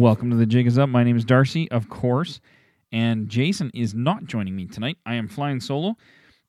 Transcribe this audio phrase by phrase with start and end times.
[0.00, 0.88] Welcome to the Jig is Up.
[0.88, 2.40] My name is Darcy, of course,
[2.90, 4.96] and Jason is not joining me tonight.
[5.04, 5.94] I am flying solo.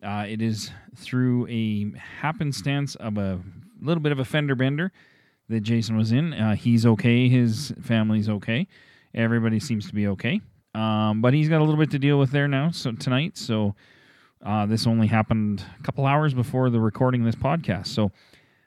[0.02, 3.42] Uh, it is through a happenstance of a
[3.82, 4.94] little bit of a fender bender
[5.50, 6.32] that Jason was in.
[6.32, 7.28] Uh, he's okay.
[7.28, 8.70] His family's okay.
[9.14, 10.40] Everybody seems to be okay.
[10.74, 12.72] Um, but he's got a little bit to deal with there now.
[12.72, 13.76] So tonight, so
[14.46, 17.88] uh, this only happened a couple hours before the recording of this podcast.
[17.88, 18.14] So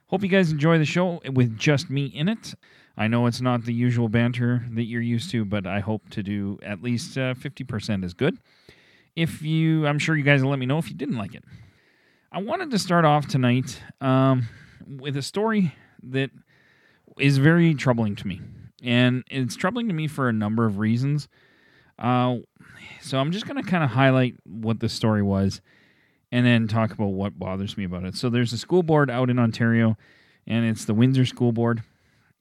[0.09, 2.55] hope you guys enjoy the show with just me in it.
[2.97, 6.23] I know it's not the usual banter that you're used to, but I hope to
[6.23, 8.39] do at least uh, 50% as good.
[9.17, 11.45] If you, I'm sure you guys will let me know if you didn't like it.
[12.31, 14.49] I wanted to start off tonight um,
[14.87, 16.31] with a story that
[17.19, 18.41] is very troubling to me.
[18.83, 21.29] And it's troubling to me for a number of reasons.
[21.99, 22.39] Uh,
[23.01, 25.61] so I'm just going to kind of highlight what the story was
[26.33, 28.17] and then talk about what bothers me about it.
[28.17, 29.97] So there's a school board out in Ontario,
[30.47, 31.83] and it's the Windsor School Board.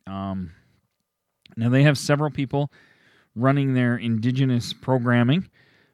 [0.08, 0.52] Um,
[1.56, 2.72] now they have several people
[3.36, 5.50] running their Indigenous programming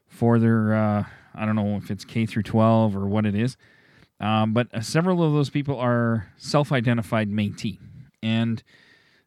[0.07, 1.03] for their uh,
[1.35, 3.55] I don't know if it's K through 12 or what it is,
[4.19, 7.77] um, but uh, several of those people are self-identified Métis,
[8.21, 8.61] and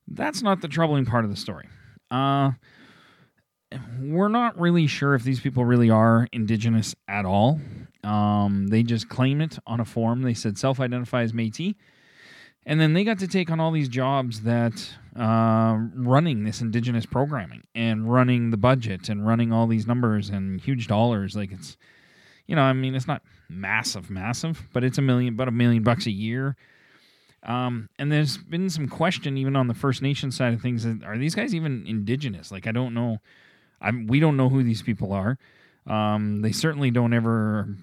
[0.08, 1.68] that's not the troubling part of the story.
[2.10, 2.52] Uh,
[4.00, 7.60] we're not really sure if these people really are Indigenous at all.
[8.04, 10.22] Um, they just claim it on a form.
[10.22, 11.76] They said self-identify as Métis,
[12.64, 17.06] and then they got to take on all these jobs that uh, running this indigenous
[17.06, 21.34] programming and running the budget and running all these numbers and huge dollars.
[21.34, 21.76] Like it's,
[22.46, 25.82] you know, I mean, it's not massive, massive, but it's a million, about a million
[25.82, 26.56] bucks a year.
[27.42, 30.86] Um, and there's been some question even on the First Nation side of things.
[31.04, 32.52] Are these guys even indigenous?
[32.52, 33.18] Like, I don't know.
[33.80, 35.36] I'm, we don't know who these people are.
[35.88, 37.76] Um, they certainly don't ever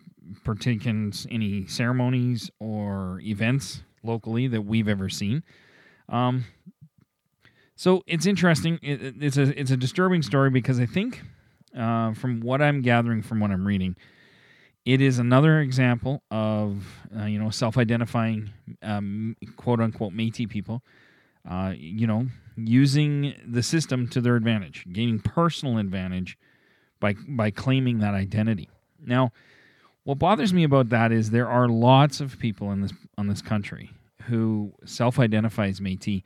[0.45, 5.43] partake in any ceremonies or events locally that we've ever seen.
[6.07, 6.45] Um,
[7.75, 8.79] so it's interesting.
[8.81, 11.21] It, it's a it's a disturbing story because I think,
[11.77, 13.95] uh, from what I'm gathering from what I'm reading,
[14.85, 16.85] it is another example of
[17.17, 18.49] uh, you know self-identifying
[18.81, 20.83] um, quote unquote Métis people.
[21.49, 22.27] Uh, you know,
[22.57, 26.37] using the system to their advantage, gaining personal advantage
[26.99, 28.69] by by claiming that identity.
[29.05, 29.31] Now,
[30.03, 33.41] what bothers me about that is there are lots of people in this on this
[33.41, 33.91] country
[34.23, 36.23] who self-identify as Métis,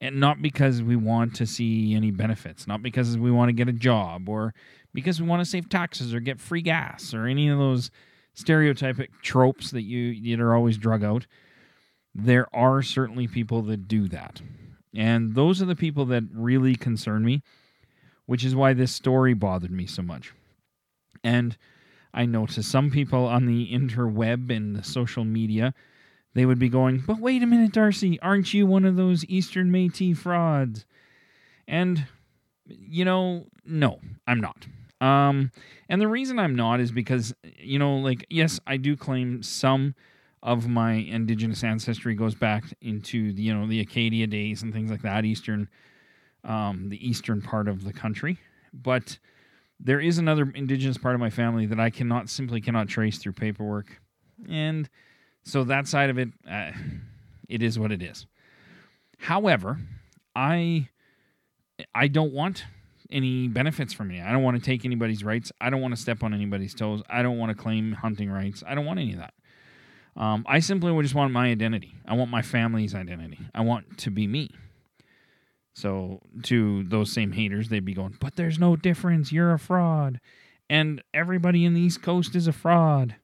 [0.00, 3.68] and not because we want to see any benefits, not because we want to get
[3.68, 4.52] a job, or
[4.92, 7.90] because we want to save taxes or get free gas or any of those
[8.36, 11.26] stereotypic tropes that you that are always drug out.
[12.14, 14.40] There are certainly people that do that,
[14.94, 17.42] and those are the people that really concern me,
[18.26, 20.32] which is why this story bothered me so much.
[21.24, 21.56] And
[22.16, 25.74] I know to some people on the interweb and the social media,
[26.34, 29.70] they would be going, But wait a minute, Darcy, aren't you one of those Eastern
[29.70, 30.86] Metis frauds?
[31.68, 32.06] And,
[32.66, 34.66] you know, no, I'm not.
[35.00, 35.52] Um,
[35.90, 39.94] and the reason I'm not is because, you know, like, yes, I do claim some
[40.42, 44.90] of my indigenous ancestry goes back into the, you know, the Acadia days and things
[44.90, 45.68] like that, Eastern,
[46.44, 48.38] um, the eastern part of the country.
[48.72, 49.18] But
[49.78, 53.32] there is another indigenous part of my family that I cannot simply cannot trace through
[53.32, 54.00] paperwork,
[54.48, 54.88] and
[55.44, 56.72] so that side of it, uh,
[57.48, 58.26] it is what it is.
[59.18, 59.78] However,
[60.34, 60.88] I
[61.94, 62.64] I don't want
[63.10, 64.20] any benefits from me.
[64.20, 65.52] I don't want to take anybody's rights.
[65.60, 67.02] I don't want to step on anybody's toes.
[67.08, 68.64] I don't want to claim hunting rights.
[68.66, 69.34] I don't want any of that.
[70.16, 71.94] Um, I simply just want my identity.
[72.06, 73.38] I want my family's identity.
[73.54, 74.50] I want to be me.
[75.76, 79.30] So to those same haters, they'd be going, "But there's no difference.
[79.30, 80.20] You're a fraud,
[80.70, 83.16] and everybody in the East Coast is a fraud."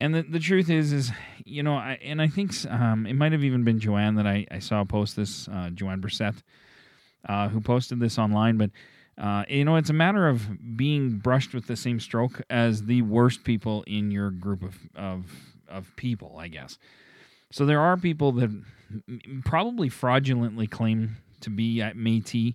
[0.00, 1.12] And the, the truth is, is
[1.44, 4.46] you know, I, and I think um, it might have even been Joanne that I,
[4.50, 6.42] I saw post this, uh, Joanne Brissett,
[7.28, 8.56] uh, who posted this online.
[8.56, 8.70] But
[9.18, 13.02] uh, you know, it's a matter of being brushed with the same stroke as the
[13.02, 15.26] worst people in your group of of
[15.68, 16.78] of people, I guess.
[17.50, 18.50] So there are people that
[19.44, 22.54] probably fraudulently claim to be at Métis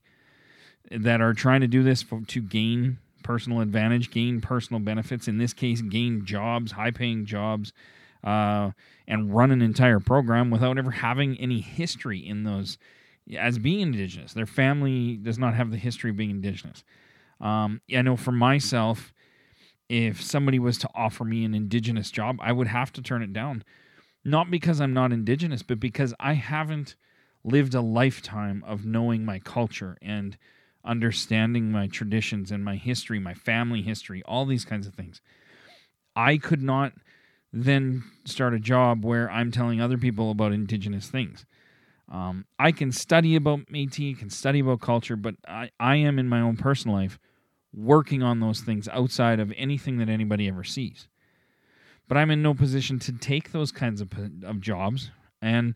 [0.92, 5.28] that are trying to do this for, to gain personal advantage, gain personal benefits.
[5.28, 7.74] In this case, gain jobs, high paying jobs,
[8.24, 8.72] uh,
[9.08, 12.78] and run an entire program without ever having any history in those
[13.38, 14.34] as being indigenous.
[14.34, 16.84] Their family does not have the history of being indigenous.
[17.42, 19.14] Um, I know for myself,
[19.90, 23.34] if somebody was to offer me an indigenous job, I would have to turn it
[23.34, 23.64] down.
[24.24, 26.96] Not because I'm not indigenous, but because I haven't
[27.48, 30.38] lived a lifetime of knowing my culture and
[30.84, 35.22] understanding my traditions and my history, my family history, all these kinds of things.
[36.16, 36.94] I could not
[37.54, 41.46] then start a job where I'm telling other people about indigenous things.
[42.10, 46.28] Um, I can study about Métis, can study about culture, but I, I am in
[46.28, 47.18] my own personal life
[47.74, 51.08] working on those things outside of anything that anybody ever sees.
[52.08, 54.10] But I'm in no position to take those kinds of,
[54.44, 55.12] of jobs.
[55.42, 55.76] And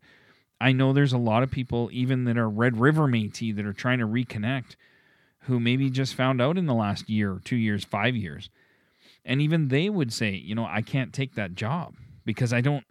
[0.62, 3.74] I know there's a lot of people, even that are Red River Métis, that are
[3.74, 4.76] trying to reconnect,
[5.46, 8.50] who maybe just found out in the last year, two years, five years.
[9.26, 12.86] And even they would say, you know, I can't take that job because I don't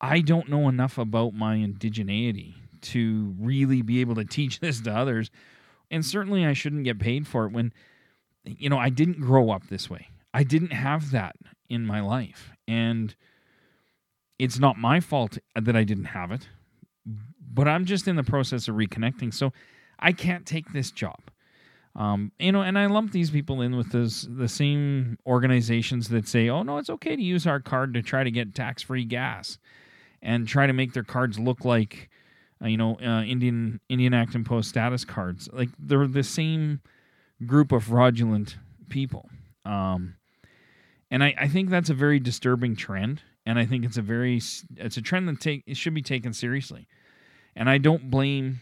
[0.00, 4.92] I don't know enough about my indigeneity to really be able to teach this to
[4.94, 5.30] others.
[5.90, 7.72] And certainly I shouldn't get paid for it when,
[8.44, 10.08] you know, I didn't grow up this way.
[10.32, 11.36] I didn't have that
[11.68, 12.52] in my life.
[12.68, 13.14] And
[14.38, 16.48] it's not my fault that I didn't have it,
[17.52, 19.32] but I'm just in the process of reconnecting.
[19.34, 19.52] So
[19.98, 21.20] I can't take this job.
[21.96, 26.28] Um, you know, and I lump these people in with this, the same organizations that
[26.28, 29.58] say, "Oh no, it's okay to use our card to try to get tax-free gas."
[30.22, 32.10] and try to make their cards look like
[32.62, 35.48] uh, you know uh, Indian Indian Act and Post status cards.
[35.52, 36.80] Like they're the same
[37.46, 38.58] group of fraudulent
[38.88, 39.28] people.
[39.64, 40.16] Um,
[41.10, 44.40] and I, I think that's a very disturbing trend, and I think it's a very
[44.76, 46.86] it's a trend that take it should be taken seriously.
[47.56, 48.60] And I don't blame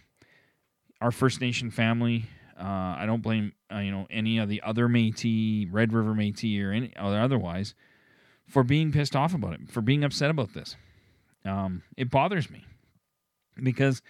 [1.01, 2.27] our First Nation family.
[2.59, 6.65] Uh, I don't blame uh, you know any of the other Métis, Red River Métis,
[6.65, 7.75] or any or otherwise
[8.49, 10.77] for being pissed off about it, for being upset about this.
[11.45, 12.65] Um, it bothers me
[13.63, 14.03] because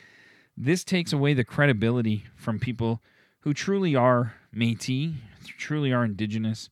[0.56, 3.02] this takes away the credibility from people
[3.40, 5.14] who truly are Métis,
[5.58, 6.70] truly are Indigenous,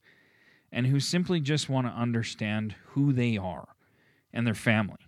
[0.73, 3.69] and who simply just want to understand who they are
[4.33, 4.99] and their family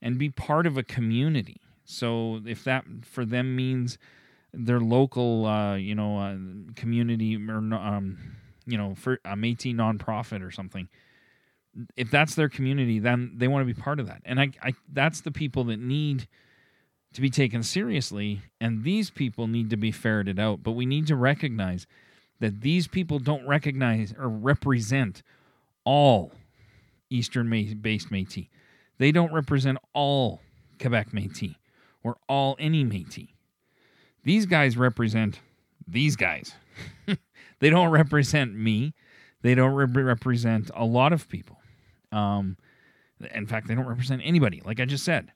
[0.00, 1.60] and be part of a community.
[1.86, 3.96] So if that for them means
[4.52, 6.36] their local, uh, you know, uh,
[6.74, 8.18] community or um,
[8.66, 10.88] you know, for a Métis nonprofit or something,
[11.96, 14.22] if that's their community, then they want to be part of that.
[14.24, 16.26] And I, I that's the people that need
[17.14, 20.62] to be taken seriously, and these people need to be ferreted out.
[20.62, 21.86] But we need to recognize
[22.40, 25.22] that these people don't recognize or represent
[25.84, 26.32] all
[27.08, 27.48] Eastern
[27.80, 28.48] based Métis.
[28.98, 30.40] They don't represent all
[30.80, 31.54] Quebec Métis
[32.06, 33.30] or all any Métis.
[34.22, 35.40] These guys represent
[35.88, 36.54] these guys.
[37.58, 38.94] they don't represent me.
[39.42, 41.58] They don't re- represent a lot of people.
[42.12, 42.58] Um,
[43.34, 45.32] in fact, they don't represent anybody, like I just said.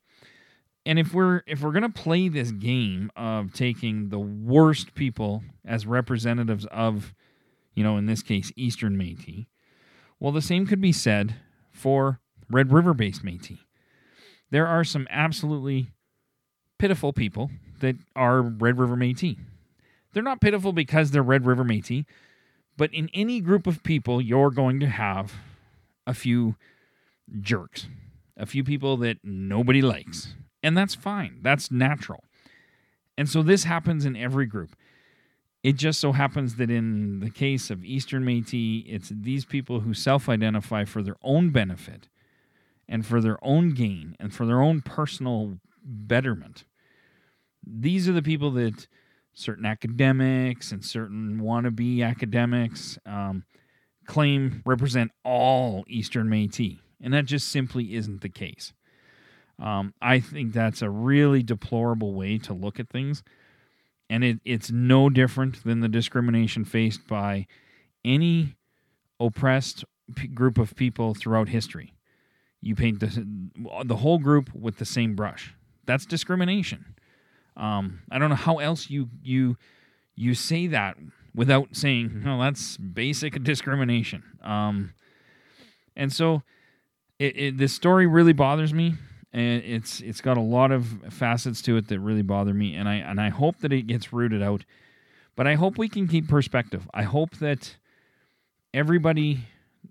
[0.86, 5.86] And if we're if we're gonna play this game of taking the worst people as
[5.86, 7.14] representatives of,
[7.74, 9.46] you know, in this case, Eastern Métis,
[10.20, 11.34] well, the same could be said
[11.72, 13.58] for Red River based Métis.
[14.50, 15.92] There are some absolutely
[16.80, 17.50] pitiful people
[17.80, 19.36] that are Red River Métis.
[20.12, 22.06] They're not pitiful because they're Red River Métis,
[22.76, 25.34] but in any group of people, you're going to have
[26.06, 26.56] a few
[27.40, 27.86] jerks,
[28.36, 30.34] a few people that nobody likes.
[30.62, 32.24] And that's fine, that's natural.
[33.16, 34.74] And so this happens in every group.
[35.62, 39.92] It just so happens that in the case of Eastern Metis, it's these people who
[39.92, 42.08] self identify for their own benefit
[42.88, 46.64] and for their own gain and for their own personal betterment.
[47.72, 48.88] These are the people that
[49.32, 53.44] certain academics and certain wannabe academics um,
[54.06, 58.72] claim represent all Eastern Métis, and that just simply isn't the case.
[59.58, 63.22] Um, I think that's a really deplorable way to look at things,
[64.08, 67.46] and it, it's no different than the discrimination faced by
[68.04, 68.56] any
[69.20, 69.84] oppressed
[70.16, 71.92] p- group of people throughout history.
[72.62, 73.26] You paint the,
[73.84, 75.54] the whole group with the same brush.
[75.86, 76.96] That's discrimination.
[77.56, 79.56] Um, I don't know how else you you
[80.14, 80.96] you say that
[81.34, 84.22] without saying, no, that's basic discrimination.
[84.42, 84.94] Um,
[85.96, 86.42] and so
[87.18, 88.94] it, it, this story really bothers me.
[89.32, 92.88] And it's it's got a lot of facets to it that really bother me, and
[92.88, 94.64] I and I hope that it gets rooted out.
[95.36, 96.88] But I hope we can keep perspective.
[96.92, 97.76] I hope that
[98.74, 99.42] everybody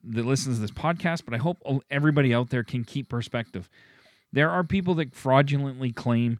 [0.03, 1.57] that listens to this podcast, but I hope
[1.89, 3.69] everybody out there can keep perspective.
[4.33, 6.39] There are people that fraudulently claim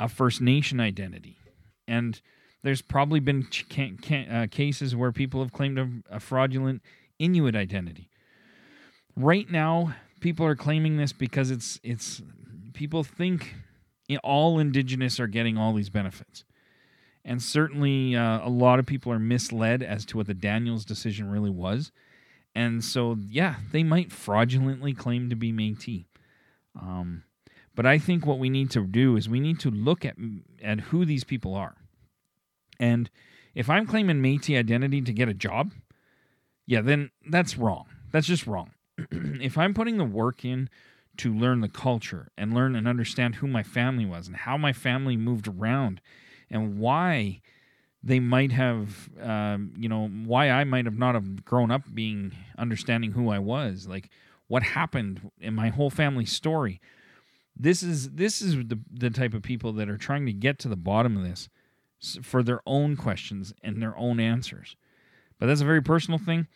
[0.00, 1.38] a First Nation identity,
[1.86, 2.20] and
[2.62, 6.82] there's probably been ch- can, can, uh, cases where people have claimed a, a fraudulent
[7.18, 8.10] Inuit identity.
[9.16, 12.22] Right now, people are claiming this because it's it's
[12.74, 13.56] people think
[14.22, 16.44] all indigenous are getting all these benefits.
[17.24, 21.30] And certainly, uh, a lot of people are misled as to what the Daniels decision
[21.30, 21.92] really was.
[22.54, 26.06] And so, yeah, they might fraudulently claim to be Métis.
[26.80, 27.24] Um,
[27.78, 30.16] but I think what we need to do is we need to look at
[30.60, 31.76] at who these people are.
[32.80, 33.08] And
[33.54, 35.70] if I'm claiming Métis identity to get a job,
[36.66, 37.86] yeah, then that's wrong.
[38.10, 38.72] That's just wrong.
[39.12, 40.68] if I'm putting the work in
[41.18, 44.72] to learn the culture and learn and understand who my family was and how my
[44.72, 46.00] family moved around
[46.50, 47.40] and why
[48.02, 52.32] they might have um, you know why i might have not have grown up being
[52.56, 54.08] understanding who i was like
[54.46, 56.80] what happened in my whole family story
[57.58, 60.68] this is this is the, the type of people that are trying to get to
[60.68, 61.48] the bottom of this
[62.22, 64.76] for their own questions and their own answers
[65.38, 66.46] but that's a very personal thing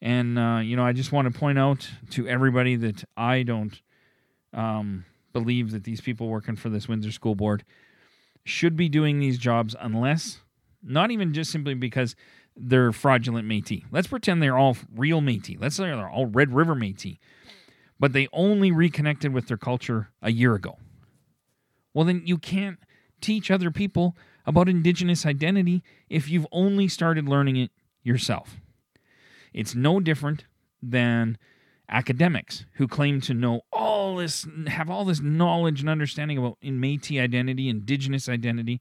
[0.00, 3.82] and uh, you know i just want to point out to everybody that i don't
[4.52, 7.64] um, believe that these people working for this windsor school board
[8.44, 10.38] should be doing these jobs unless
[10.82, 12.14] not even just simply because
[12.56, 13.84] they're fraudulent Métis.
[13.90, 15.60] Let's pretend they're all real Métis.
[15.60, 17.18] Let's say they're all Red River Métis,
[17.98, 20.78] but they only reconnected with their culture a year ago.
[21.92, 22.78] Well, then you can't
[23.20, 27.70] teach other people about Indigenous identity if you've only started learning it
[28.02, 28.56] yourself.
[29.52, 30.44] It's no different
[30.82, 31.38] than
[31.88, 36.80] academics who claim to know all this, have all this knowledge and understanding about in
[36.80, 38.80] Métis identity, Indigenous identity,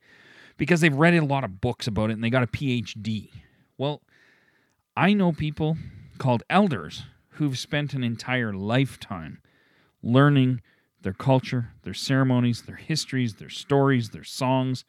[0.57, 3.29] because they've read a lot of books about it and they got a PhD.
[3.77, 4.01] Well,
[4.95, 5.77] I know people
[6.17, 7.03] called elders
[7.35, 9.39] who've spent an entire lifetime
[10.01, 10.61] learning
[11.01, 14.85] their culture, their ceremonies, their histories, their stories, their songs,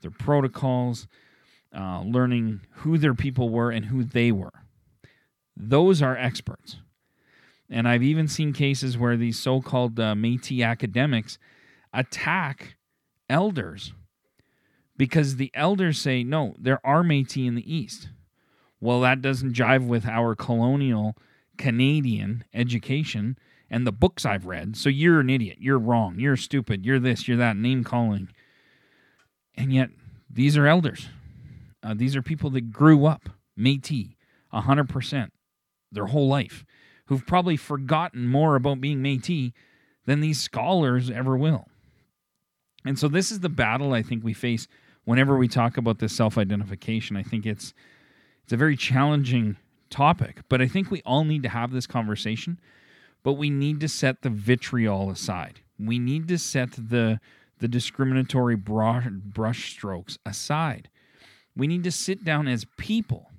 [0.00, 1.06] their protocols,
[1.76, 4.64] uh, learning who their people were and who they were.
[5.56, 6.76] Those are experts.
[7.70, 11.38] And I've even seen cases where these so called uh, Metis academics
[11.92, 12.76] attack
[13.28, 13.92] elders
[14.96, 18.08] because the elders say, no, there are Metis in the East.
[18.80, 21.16] Well, that doesn't jive with our colonial
[21.58, 23.38] Canadian education
[23.70, 24.76] and the books I've read.
[24.76, 25.58] So you're an idiot.
[25.60, 26.18] You're wrong.
[26.18, 26.84] You're stupid.
[26.84, 27.26] You're this.
[27.26, 27.56] You're that.
[27.56, 28.28] Name calling.
[29.56, 29.90] And yet,
[30.30, 31.08] these are elders.
[31.82, 34.08] Uh, these are people that grew up Metis
[34.52, 35.30] 100%
[35.92, 36.64] their whole life,
[37.06, 39.52] who've probably forgotten more about being Metis
[40.06, 41.68] than these scholars ever will.
[42.84, 44.66] And so, this is the battle I think we face
[45.04, 47.72] whenever we talk about this self-identification, I think it's
[48.42, 49.56] it's a very challenging
[49.90, 52.60] topic, but I think we all need to have this conversation,
[53.22, 55.60] but we need to set the vitriol aside.
[55.78, 57.20] We need to set the
[57.58, 60.88] the discriminatory brush strokes aside.
[61.56, 63.30] We need to sit down as people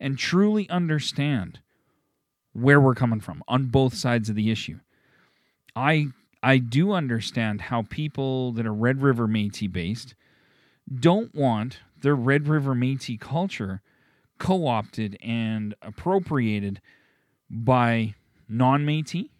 [0.00, 1.58] and truly understand
[2.52, 4.78] where we're coming from on both sides of the issue.
[5.74, 6.08] I
[6.42, 10.14] I do understand how people that are Red River Métis based
[10.94, 13.82] don't want their Red River Métis culture
[14.38, 16.80] co opted and appropriated
[17.50, 18.14] by
[18.48, 19.30] non Métis.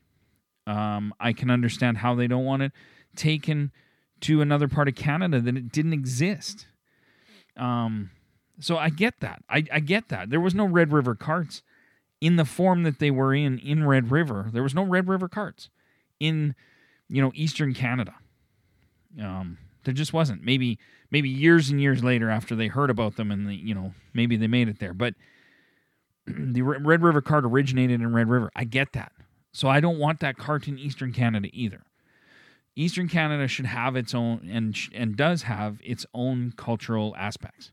[0.67, 2.73] Um, I can understand how they don't want it
[3.15, 3.71] taken
[4.21, 6.67] to another part of Canada that it didn't exist.
[7.57, 8.11] Um,
[8.59, 9.43] so I get that.
[9.49, 10.31] I, I get that.
[10.31, 11.63] There was no Red River carts
[12.21, 14.49] in the form that they were in in Red River.
[14.53, 15.69] There was no Red River carts
[16.19, 16.55] in,
[17.09, 18.15] you know, Eastern Canada.
[19.23, 20.45] Um, there just wasn't.
[20.45, 20.79] Maybe
[21.11, 24.37] maybe years and years later after they heard about them and the, you know maybe
[24.37, 24.93] they made it there.
[24.93, 25.15] But
[26.27, 28.51] the Red River cart originated in Red River.
[28.55, 29.13] I get that.
[29.53, 31.83] So I don't want that cart in Eastern Canada either.
[32.75, 37.73] Eastern Canada should have its own and and does have its own cultural aspects.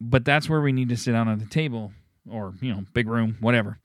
[0.00, 1.92] But that's where we need to sit down at the table
[2.30, 3.78] or, you know, big room, whatever,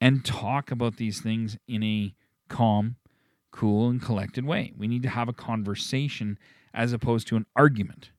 [0.00, 2.14] and talk about these things in a
[2.48, 2.96] calm,
[3.50, 4.72] cool and collected way.
[4.76, 6.38] We need to have a conversation
[6.72, 8.10] as opposed to an argument.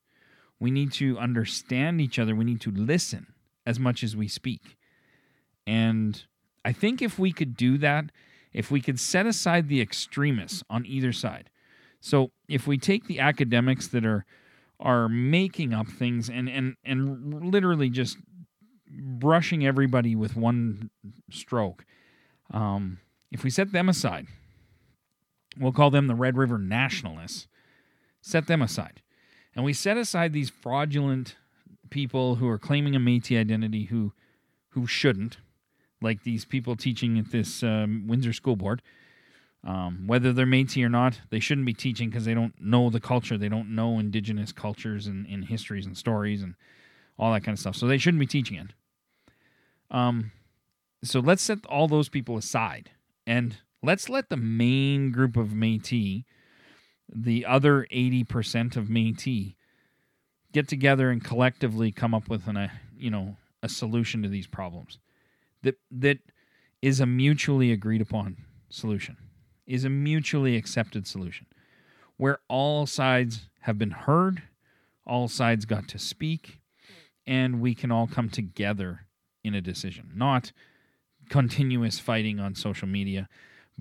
[0.60, 2.36] We need to understand each other.
[2.36, 3.34] We need to listen
[3.66, 4.78] as much as we speak.
[5.66, 6.24] And
[6.66, 8.06] I think if we could do that,
[8.54, 11.50] if we could set aside the extremists on either side.
[12.00, 14.26] So if we take the academics that are
[14.80, 18.18] are making up things and and and literally just
[18.90, 20.90] brushing everybody with one
[21.30, 21.86] stroke,
[22.52, 23.00] um,
[23.32, 24.28] if we set them aside,
[25.58, 27.48] we'll call them the Red River Nationalists.
[28.22, 29.02] Set them aside.
[29.56, 31.36] And we set aside these fraudulent
[31.90, 34.14] people who are claiming a Métis identity who
[34.70, 35.38] who shouldn't,
[36.02, 38.82] like these people teaching at this um, Windsor School Board.
[39.64, 43.02] Um, whether they're Métis or not, they shouldn't be teaching because they don't know the
[43.02, 43.38] culture.
[43.38, 46.56] They don't know Indigenous cultures and, and histories and stories and
[47.20, 47.76] all that kind of stuff.
[47.76, 48.74] So they shouldn't be teaching it.
[49.92, 50.32] Um,
[51.04, 52.92] so let's set all those people aside
[53.28, 56.24] and let's let the main group of Métis,
[57.14, 59.56] the other 80% of Métis,
[60.52, 64.48] get together and collectively come up with an, a, you know, a solution to these
[64.48, 65.00] problems.
[65.64, 66.20] That that
[66.82, 68.38] is a mutually agreed upon
[68.70, 69.18] solution,
[69.68, 71.46] is a mutually accepted solution
[72.18, 74.44] where all sides have been heard,
[75.06, 76.60] all sides got to speak,
[77.26, 79.06] and we can all come together
[79.44, 80.52] in a decision, not
[81.30, 83.30] continuous fighting on social media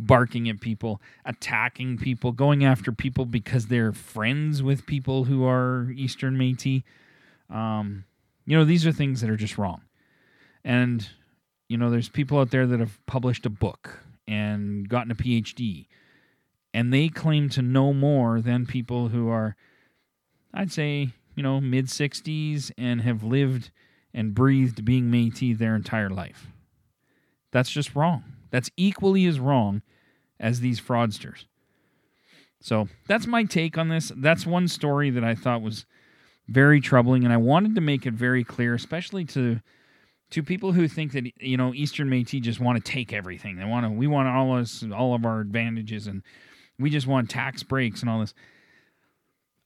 [0.06, 5.90] barking at people, attacking people, going after people because they're friends with people who are
[5.94, 6.82] Eastern Métis.
[7.48, 8.04] Um,
[8.46, 9.82] you know, these are things that are just wrong.
[10.64, 11.08] And,
[11.68, 15.86] you know, there's people out there that have published a book and gotten a PhD,
[16.72, 19.56] and they claim to know more than people who are,
[20.54, 23.70] I'd say, you know, mid 60s and have lived
[24.12, 26.48] and breathed being Metis their entire life.
[27.52, 28.24] That's just wrong.
[28.50, 29.82] That's equally as wrong
[30.40, 31.44] as these fraudsters.
[32.60, 34.10] So that's my take on this.
[34.16, 35.86] That's one story that I thought was
[36.48, 39.60] very troubling, and I wanted to make it very clear, especially to
[40.30, 43.56] to people who think that you know Eastern Métis just want to take everything.
[43.56, 43.90] They want to.
[43.90, 46.22] We want all us all of our advantages, and
[46.78, 48.34] we just want tax breaks and all this.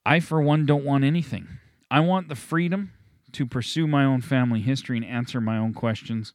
[0.06, 1.48] I, for one, don't want anything.
[1.90, 2.92] I want the freedom
[3.32, 6.34] to pursue my own family history and answer my own questions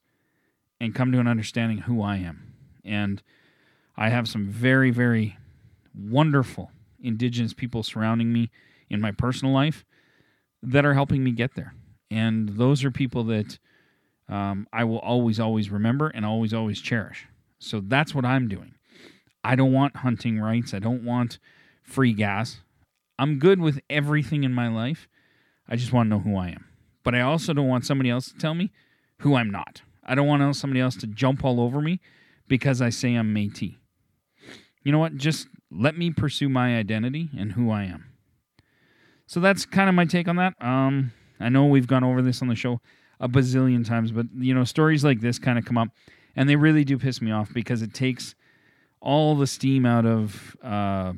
[0.82, 2.54] and come to an understanding who I am.
[2.84, 3.22] And
[4.00, 5.38] I have some very, very
[5.94, 8.50] wonderful Indigenous people surrounding me
[8.90, 9.84] in my personal life
[10.64, 11.74] that are helping me get there.
[12.10, 13.60] And those are people that
[14.30, 17.28] um, I will always, always remember and always, always cherish.
[17.60, 18.74] So that's what I'm doing.
[19.44, 20.74] I don't want hunting rights.
[20.74, 21.38] I don't want
[21.84, 22.62] free gas.
[23.18, 25.10] I'm good with everything in my life.
[25.68, 26.66] I just want to know who I am.
[27.04, 28.72] But I also don't want somebody else to tell me
[29.20, 29.82] who I'm not.
[30.06, 32.00] I don't want somebody else to jump all over me
[32.48, 33.76] because I say I'm Métis.
[34.84, 35.16] You know what?
[35.16, 38.06] Just let me pursue my identity and who I am.
[39.28, 40.54] So that's kind of my take on that.
[40.60, 42.82] Um, I know we've gone over this on the show
[43.20, 45.90] a bazillion times, but you know, stories like this kind of come up,
[46.36, 48.34] and they really do piss me off because it takes
[49.02, 51.14] all the steam out of uh,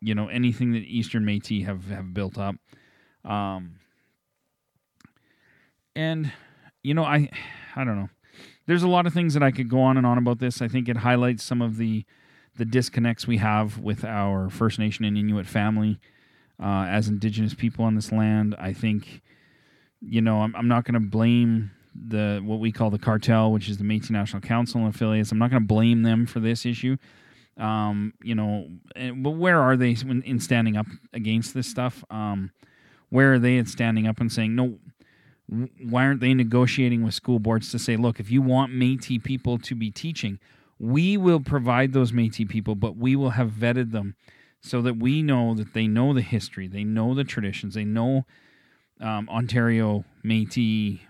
[0.00, 2.54] you know anything that Eastern Métis have have built up.
[3.24, 3.76] Um,
[5.96, 6.32] and
[6.82, 7.28] you know, I
[7.74, 8.10] I don't know.
[8.66, 10.62] There's a lot of things that I could go on and on about this.
[10.62, 12.04] I think it highlights some of the
[12.58, 15.98] the disconnects we have with our First Nation and Inuit family
[16.60, 18.54] uh, as Indigenous people on this land.
[18.58, 19.22] I think,
[20.00, 23.68] you know, I'm, I'm not going to blame the what we call the cartel, which
[23.68, 25.32] is the Métis National Council and affiliates.
[25.32, 26.96] I'm not going to blame them for this issue.
[27.56, 28.68] Um, you know,
[29.16, 32.04] but where are they in standing up against this stuff?
[32.10, 32.52] Um,
[33.08, 34.78] where are they in standing up and saying no?
[35.82, 39.58] Why aren't they negotiating with school boards to say, look, if you want Métis people
[39.58, 40.38] to be teaching,
[40.78, 44.14] we will provide those Métis people, but we will have vetted them
[44.60, 48.24] so that we know that they know the history, they know the traditions, they know
[49.00, 51.00] um, Ontario Métis.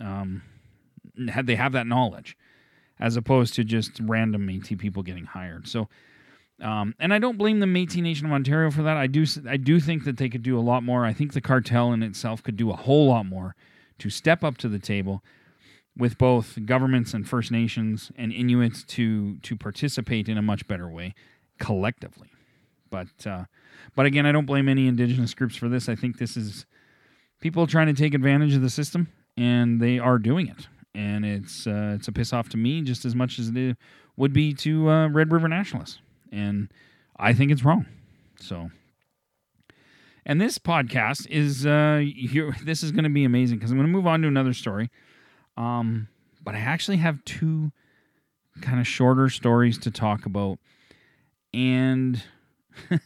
[0.00, 0.42] Um,
[1.16, 2.36] they have that knowledge,
[2.98, 5.68] as opposed to just random Métis people getting hired.
[5.68, 5.88] So,
[6.60, 8.96] um, and I don't blame the Métis Nation of Ontario for that.
[8.96, 11.04] I do, I do think that they could do a lot more.
[11.04, 13.54] I think the cartel in itself could do a whole lot more
[13.98, 15.22] to step up to the table
[15.96, 20.88] with both governments and First Nations and Inuits to to participate in a much better
[20.88, 21.14] way
[21.58, 22.28] collectively.
[22.90, 23.44] But uh,
[23.94, 25.88] but again, I don't blame any Indigenous groups for this.
[25.88, 26.66] I think this is
[27.40, 30.68] people trying to take advantage of the system, and they are doing it.
[30.94, 33.76] And it's uh, it's a piss off to me just as much as it
[34.16, 36.00] would be to uh, Red River Nationalists,
[36.30, 36.70] and
[37.16, 37.86] I think it's wrong.
[38.38, 38.70] So.
[40.24, 42.04] And this podcast is uh.
[42.62, 44.88] This is going to be amazing because I'm going to move on to another story.
[45.56, 46.08] Um,
[46.42, 47.72] but I actually have two
[48.60, 50.58] kind of shorter stories to talk about.
[51.54, 52.22] And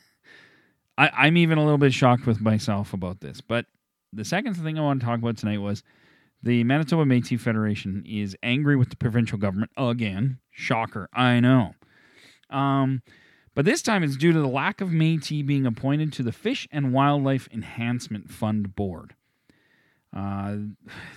[0.99, 3.41] I, am even a little bit shocked with myself about this.
[3.41, 3.67] But
[4.13, 5.83] the second thing I want to talk about tonight was
[6.43, 10.39] the Manitoba Métis Federation is angry with the provincial government again.
[10.51, 11.75] Shocker, I know.
[12.51, 13.03] Um,
[13.55, 16.69] but this time it's due to the lack of Métis being appointed to the Fish
[16.71, 19.15] and Wildlife Enhancement Fund Board.
[20.17, 20.57] Uh,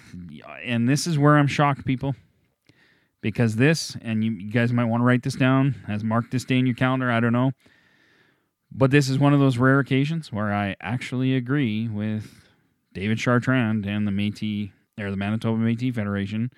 [0.63, 2.15] and this is where I'm shocked, people,
[3.21, 6.45] because this, and you, you guys might want to write this down as mark this
[6.45, 7.09] day in your calendar.
[7.09, 7.51] I don't know,
[8.71, 12.43] but this is one of those rare occasions where I actually agree with
[12.93, 16.51] David Chartrand and the Métis or the Manitoba Métis Federation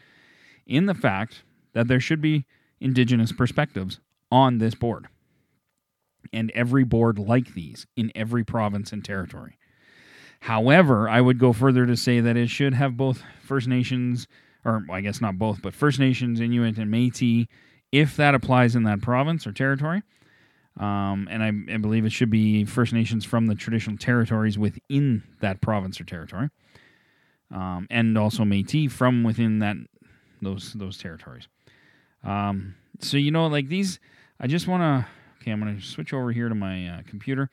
[0.66, 2.46] in the fact that there should be
[2.80, 4.00] Indigenous perspectives
[4.32, 5.08] on this board
[6.34, 9.58] and every board like these in every province and territory.
[10.42, 14.28] However, I would go further to say that it should have both First Nations,
[14.66, 17.46] or I guess not both, but First Nations, Inuit, and Metis,
[17.92, 20.02] if that applies in that province or territory.
[20.80, 25.22] Um, and I, I, believe it should be First Nations from the traditional territories within
[25.42, 26.50] that province or territory,
[27.54, 29.76] um, and also Métis from within that
[30.42, 31.48] those those territories.
[32.24, 34.00] Um, so you know, like these,
[34.40, 35.08] I just want to.
[35.42, 37.50] Okay, I'm going to switch over here to my uh, computer,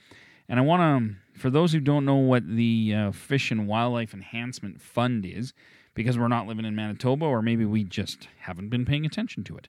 [0.49, 4.15] and I want to for those who don't know what the uh, Fish and Wildlife
[4.15, 5.53] Enhancement Fund is,
[5.95, 9.57] because we're not living in Manitoba, or maybe we just haven't been paying attention to
[9.57, 9.69] it.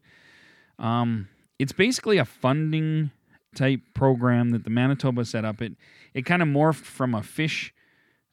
[0.77, 1.27] Um,
[1.57, 3.11] it's basically a funding
[3.55, 5.61] type program that the Manitoba set up.
[5.61, 5.73] It
[6.13, 7.73] it kind of morphed from a fish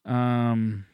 [0.05, 0.85] um,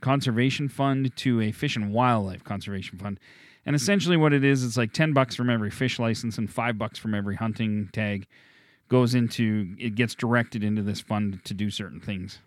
[0.00, 3.18] conservation fund to a fish and wildlife conservation fund.
[3.66, 6.76] And essentially, what it is, it's like ten bucks from every fish license and five
[6.76, 8.26] bucks from every hunting tag
[8.88, 12.38] goes into it gets directed into this fund to do certain things,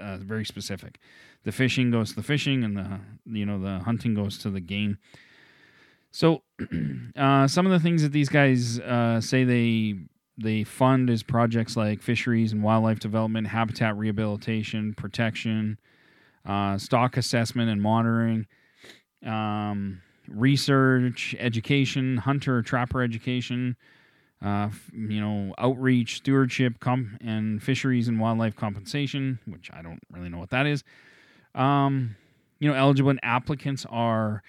[0.00, 0.98] uh, very specific.
[1.44, 4.60] The fishing goes to the fishing, and the you know the hunting goes to the
[4.60, 4.98] game.
[6.10, 6.42] So,
[7.16, 9.96] uh, some of the things that these guys uh, say they
[10.36, 15.78] they fund is projects like fisheries and wildlife development, habitat rehabilitation, protection,
[16.46, 18.46] uh, stock assessment and monitoring,
[19.26, 23.76] um, research, education, hunter trapper education,
[24.42, 30.28] uh, you know, outreach, stewardship, comp- and fisheries and wildlife compensation, which I don't really
[30.28, 30.84] know what that is.
[31.54, 32.16] Um,
[32.60, 34.42] you know, eligible applicants are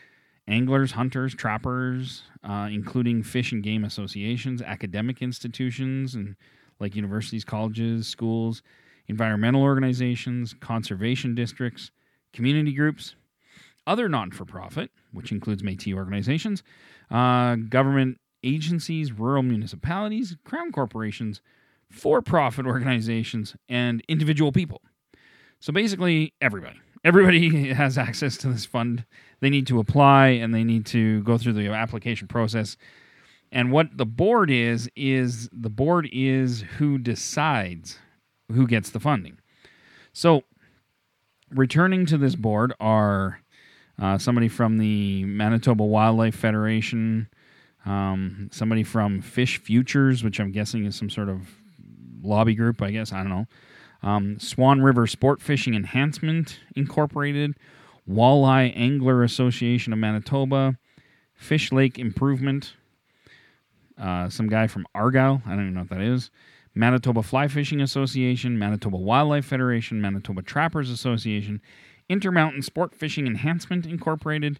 [0.48, 6.36] anglers, hunters, trappers, uh, including fish and game associations, academic institutions, and
[6.80, 8.62] like universities, colleges, schools,
[9.08, 11.92] environmental organizations, conservation districts,
[12.34, 13.16] community groups,
[13.88, 16.64] other non for profit, which includes Metis organizations,
[17.10, 21.42] uh, government agencies, rural municipalities, crown corporations,
[21.90, 24.82] for profit organizations, and individual people.
[25.60, 26.80] So basically, everybody.
[27.04, 29.06] Everybody has access to this fund.
[29.40, 32.78] They need to apply and they need to go through the application process.
[33.52, 37.98] And what the board is, is the board is who decides
[38.52, 39.40] who gets the funding.
[40.14, 40.44] So,
[41.52, 43.42] returning to this board are
[44.00, 47.28] uh, somebody from the Manitoba Wildlife Federation,
[47.86, 51.42] um, somebody from Fish Futures, which I'm guessing is some sort of
[52.22, 53.12] lobby group, I guess.
[53.14, 53.48] I don't know.
[54.02, 57.56] Um, Swan River Sport Fishing Enhancement Incorporated,
[58.10, 60.78] Walleye Angler Association of Manitoba,
[61.36, 62.76] Fish Lake Improvement,
[63.98, 66.32] uh, some guy from Argyle, I don't even know what that is,
[66.74, 71.62] Manitoba Fly Fishing Association, Manitoba Wildlife Federation, Manitoba Trappers Association,
[72.08, 74.60] Intermountain Sport Fishing Enhancement Incorporated,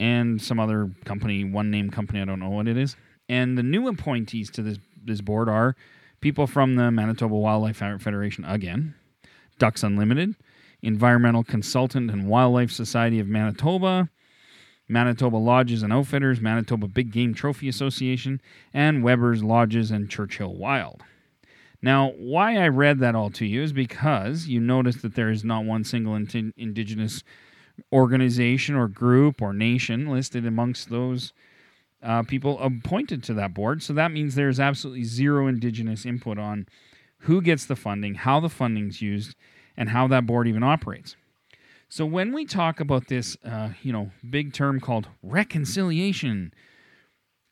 [0.00, 2.96] and some other company, one name company, I don't know what it is.
[3.28, 5.74] And the new appointees to this this board are
[6.20, 8.94] people from the Manitoba Wildlife Federation again,
[9.58, 10.36] Ducks Unlimited,
[10.82, 14.08] Environmental Consultant and Wildlife Society of Manitoba,
[14.88, 18.40] Manitoba Lodges and Outfitters, Manitoba Big Game Trophy Association,
[18.72, 21.02] and Webber's Lodges and Churchill Wild.
[21.80, 25.44] Now, why I read that all to you is because you notice that there is
[25.44, 27.24] not one single in- Indigenous
[27.92, 31.32] organization or group or nation listed amongst those
[32.02, 33.82] uh, people appointed to that board.
[33.82, 36.66] So that means there's absolutely zero Indigenous input on
[37.20, 39.36] who gets the funding, how the funding's used,
[39.76, 41.16] and how that board even operates.
[41.88, 46.52] So when we talk about this, uh, you know, big term called reconciliation,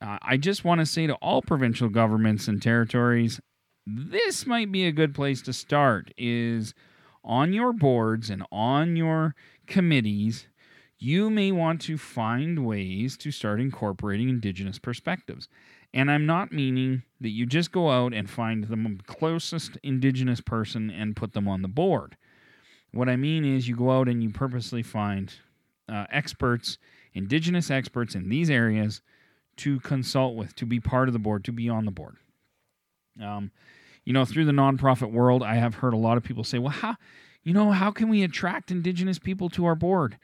[0.00, 3.40] uh, I just want to say to all provincial governments and territories,
[3.86, 6.12] this might be a good place to start.
[6.16, 6.74] Is
[7.22, 9.34] on your boards and on your
[9.70, 10.46] committees,
[10.98, 15.48] you may want to find ways to start incorporating Indigenous perspectives.
[15.94, 20.90] And I'm not meaning that you just go out and find the closest Indigenous person
[20.90, 22.16] and put them on the board.
[22.92, 25.32] What I mean is you go out and you purposely find
[25.88, 26.76] uh, experts,
[27.14, 29.00] Indigenous experts in these areas
[29.56, 32.16] to consult with, to be part of the board, to be on the board.
[33.22, 33.50] Um,
[34.04, 36.72] you know, through the nonprofit world, I have heard a lot of people say, well,
[36.72, 36.96] how,
[37.42, 40.18] you know, how can we attract Indigenous people to our board?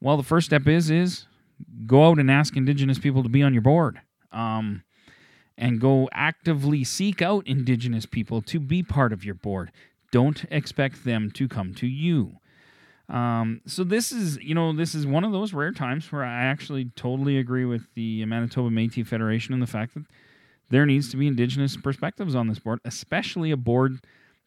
[0.00, 1.26] Well, the first step is is
[1.86, 4.00] go out and ask Indigenous people to be on your board,
[4.32, 4.82] um,
[5.56, 9.70] and go actively seek out Indigenous people to be part of your board.
[10.10, 12.38] Don't expect them to come to you.
[13.08, 16.44] Um, so this is, you know, this is one of those rare times where I
[16.44, 20.04] actually totally agree with the Manitoba Métis Federation and the fact that
[20.70, 23.98] there needs to be Indigenous perspectives on this board, especially a board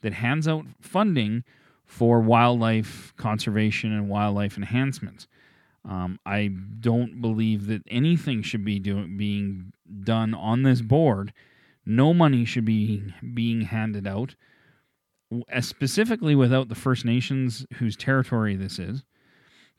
[0.02, 1.44] that hands out funding
[1.88, 5.28] for wildlife conservation and wildlife enhancements.
[5.88, 9.72] Um, I don't believe that anything should be do- being
[10.04, 11.34] done on this board.
[11.86, 14.36] No money should be being handed out,
[15.62, 19.06] specifically without the First Nations whose territory this is,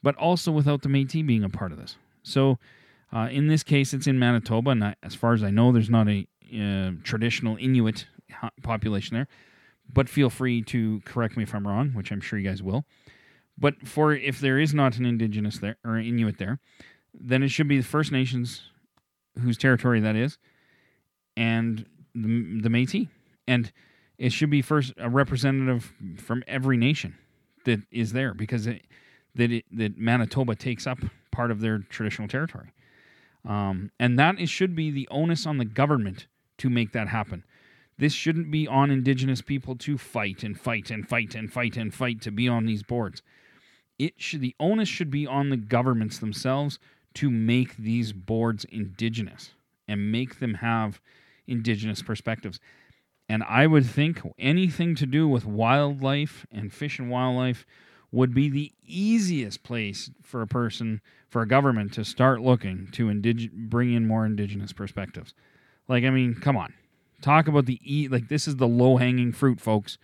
[0.02, 1.96] but also without the Métis being a part of this.
[2.22, 2.58] So,
[3.12, 6.08] uh, in this case, it's in Manitoba, and as far as I know, there's not
[6.08, 6.26] a
[6.58, 8.06] uh, traditional Inuit
[8.62, 9.28] population there.
[9.92, 12.84] But feel free to correct me if I'm wrong, which I'm sure you guys will.
[13.56, 16.60] But for if there is not an indigenous there or Inuit there,
[17.12, 18.62] then it should be the First Nations
[19.40, 20.38] whose territory that is,
[21.36, 23.08] and the, the Métis,
[23.46, 23.72] and
[24.18, 27.16] it should be first a representative from every nation
[27.64, 28.82] that is there because it,
[29.34, 30.98] that it, that Manitoba takes up
[31.30, 32.72] part of their traditional territory.
[33.46, 36.26] Um, and that should be the onus on the government
[36.58, 37.44] to make that happen.
[37.98, 41.92] This shouldn't be on Indigenous people to fight and fight and fight and fight and
[41.92, 43.22] fight to be on these boards.
[43.98, 46.78] It should the onus should be on the governments themselves
[47.14, 49.50] to make these boards Indigenous
[49.88, 51.00] and make them have
[51.48, 52.60] Indigenous perspectives.
[53.28, 57.66] And I would think anything to do with wildlife and fish and wildlife
[58.10, 63.08] would be the easiest place for a person, for a government to start looking to
[63.08, 65.34] indig- bring in more indigenous perspectives.
[65.88, 66.72] Like, I mean, come on.
[67.20, 69.98] Talk about the e like this is the low hanging fruit, folks.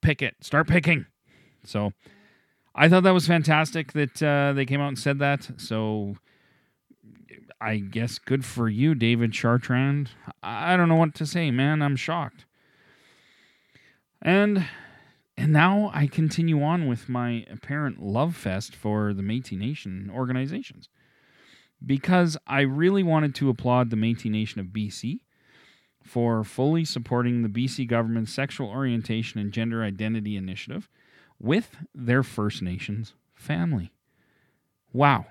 [0.00, 0.36] Pick it.
[0.40, 1.06] Start picking.
[1.64, 1.92] So
[2.74, 5.50] I thought that was fantastic that uh, they came out and said that.
[5.56, 6.16] So
[7.60, 10.08] I guess good for you, David Chartrand.
[10.42, 11.82] I don't know what to say, man.
[11.82, 12.46] I'm shocked.
[14.22, 14.66] And
[15.36, 20.88] and now I continue on with my apparent love fest for the Métis Nation organizations.
[21.84, 25.20] Because I really wanted to applaud the Métis Nation of BC
[26.02, 30.88] for fully supporting the BC government's sexual orientation and gender identity initiative
[31.38, 33.92] with their First Nations family.
[34.92, 35.26] Wow.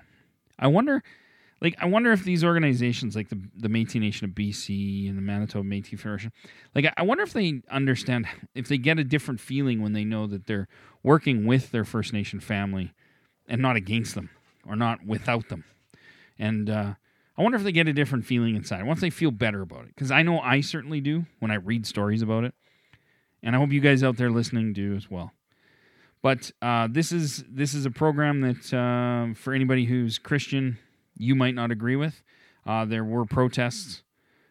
[0.58, 1.02] I wonder
[1.60, 5.22] like I wonder if these organizations like the the Métis Nation of BC and the
[5.22, 6.32] Manitoba Métis Federation,
[6.74, 10.26] like I wonder if they understand if they get a different feeling when they know
[10.26, 10.68] that they're
[11.02, 12.92] working with their First Nation family
[13.46, 14.30] and not against them
[14.66, 15.64] or not without them.
[16.38, 16.94] And uh,
[17.40, 19.94] I wonder if they get a different feeling inside once they feel better about it.
[19.94, 22.52] Because I know I certainly do when I read stories about it,
[23.42, 25.32] and I hope you guys out there listening do as well.
[26.20, 30.76] But uh, this is this is a program that uh, for anybody who's Christian
[31.16, 32.22] you might not agree with.
[32.66, 34.02] Uh, there were protests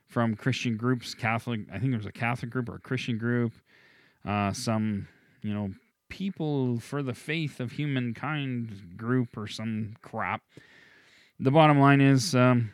[0.08, 1.62] from Christian groups, Catholic.
[1.72, 3.54] I think there was a Catholic group or a Christian group.
[4.28, 5.08] Uh, some,
[5.44, 5.74] you know,
[6.10, 10.42] people for the faith of humankind group or some crap.
[11.40, 12.72] The bottom line is, um,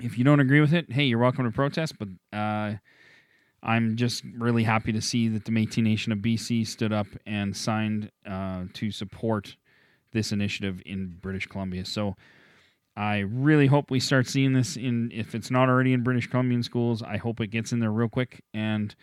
[0.00, 1.94] if you don't agree with it, hey, you're welcome to protest.
[1.98, 2.74] But uh,
[3.62, 7.56] I'm just really happy to see that the Métis Nation of BC stood up and
[7.56, 9.56] signed uh, to support
[10.12, 11.84] this initiative in British Columbia.
[11.84, 12.14] So
[12.96, 16.62] I really hope we start seeing this in, if it's not already in British Columbian
[16.62, 18.42] schools, I hope it gets in there real quick.
[18.54, 18.94] And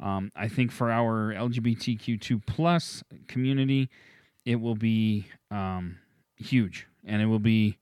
[0.00, 3.88] um, I think for our LGBTQ2 plus community,
[4.44, 5.98] it will be um,
[6.36, 7.78] huge and it will be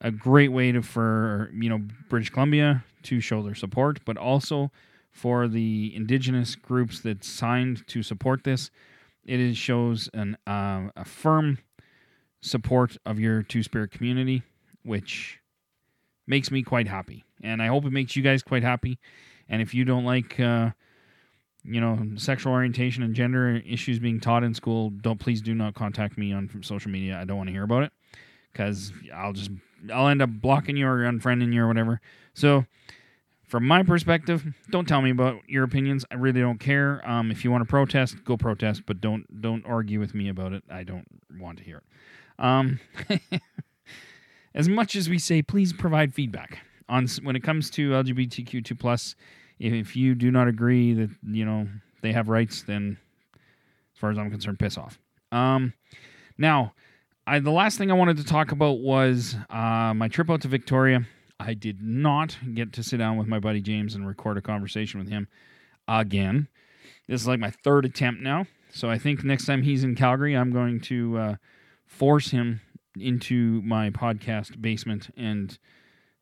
[0.00, 4.70] a great way to, for, you know, British Columbia to show their support, but also
[5.10, 8.70] for the indigenous groups that signed to support this.
[9.24, 11.58] It is, shows an, uh, a firm
[12.40, 14.42] support of your Two Spirit community
[14.88, 15.38] which
[16.26, 17.24] makes me quite happy.
[17.42, 18.98] And I hope it makes you guys quite happy.
[19.48, 20.70] And if you don't like, uh,
[21.62, 25.74] you know, sexual orientation and gender issues being taught in school, don't please do not
[25.74, 27.18] contact me on social media.
[27.20, 27.92] I don't want to hear about it
[28.52, 29.50] because I'll just
[29.92, 32.00] I'll end up blocking you or unfriending you or whatever.
[32.34, 32.66] So,
[33.46, 36.04] from my perspective, don't tell me about your opinions.
[36.10, 37.02] I really don't care.
[37.08, 40.52] Um, if you want to protest, go protest, but don't don't argue with me about
[40.52, 40.62] it.
[40.70, 41.06] I don't
[41.38, 42.44] want to hear it.
[42.44, 42.78] Um,
[44.54, 49.16] as much as we say, please provide feedback on when it comes to LGBTQ2 plus.
[49.58, 51.68] If you do not agree that you know
[52.02, 52.98] they have rights, then
[53.34, 54.98] as far as I'm concerned, piss off.
[55.32, 55.72] Um,
[56.36, 56.74] now,
[57.28, 60.48] I, the last thing I wanted to talk about was uh, my trip out to
[60.48, 61.06] Victoria.
[61.38, 64.98] I did not get to sit down with my buddy James and record a conversation
[64.98, 65.28] with him
[65.86, 66.48] again.
[67.06, 68.46] This is like my third attempt now.
[68.72, 71.34] So I think next time he's in Calgary, I'm going to uh,
[71.84, 72.62] force him
[72.98, 75.58] into my podcast basement and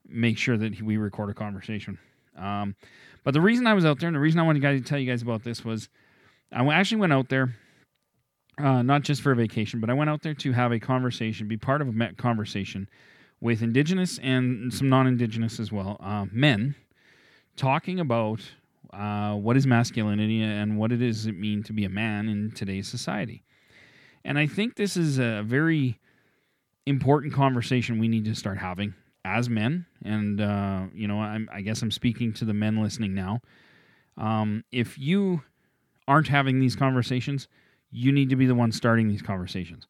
[0.08, 1.98] make sure that we record a conversation.
[2.36, 2.74] Um,
[3.22, 5.08] but the reason I was out there, and the reason I wanted to tell you
[5.08, 5.88] guys about this was,
[6.50, 7.54] I actually went out there,
[8.58, 11.48] uh, not just for a vacation, but I went out there to have a conversation,
[11.48, 12.88] be part of a conversation
[13.40, 16.74] with Indigenous and some non-Indigenous as well uh, men,
[17.56, 18.40] talking about
[18.92, 22.50] uh, what is masculinity and what it does it mean to be a man in
[22.50, 23.42] today's society.
[24.24, 25.98] And I think this is a very
[26.86, 29.86] important conversation we need to start having as men.
[30.04, 33.40] And, uh, you know, I'm, I guess I'm speaking to the men listening now.
[34.16, 35.42] Um, if you
[36.08, 37.48] aren't having these conversations,
[37.90, 39.86] you need to be the one starting these conversations.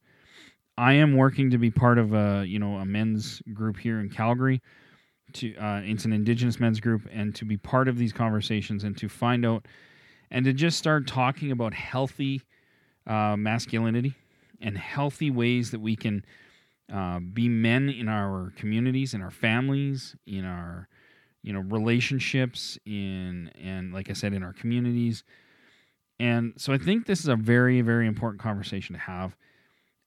[0.77, 4.09] I am working to be part of a, you know, a men's group here in
[4.09, 4.61] Calgary.
[5.33, 8.95] To uh, it's an Indigenous men's group, and to be part of these conversations and
[8.97, 9.65] to find out
[10.31, 12.41] and to just start talking about healthy
[13.05, 14.13] uh, masculinity
[14.61, 16.23] and healthy ways that we can
[16.91, 20.87] uh, be men in our communities, in our families, in our
[21.43, 25.23] you know relationships, in and like I said, in our communities.
[26.19, 29.35] And so I think this is a very very important conversation to have,